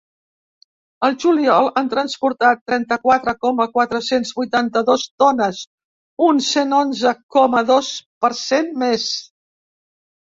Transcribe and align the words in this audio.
Al 1.07 1.17
juliol 1.23 1.67
han 1.81 1.89
transportat 1.91 2.63
trenta-quatre 2.71 3.35
coma 3.47 3.67
quatre-cents 3.75 4.31
vuitanta-dos 4.39 5.03
tones, 5.25 5.61
un 6.29 6.43
cent 6.49 6.75
onze 6.79 7.15
coma 7.37 7.65
dos 7.73 7.95
per 8.25 8.33
cent 8.43 8.73
més. 8.87 9.09